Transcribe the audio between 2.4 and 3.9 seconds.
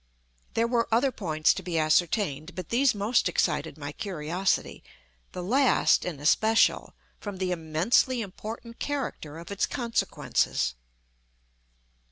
but these most excited